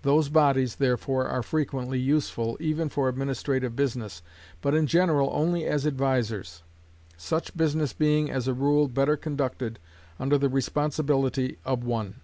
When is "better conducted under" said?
8.88-10.38